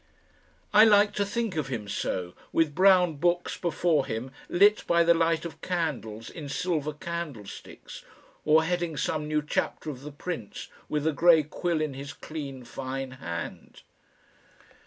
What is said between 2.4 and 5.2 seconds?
with brown books before him lit by the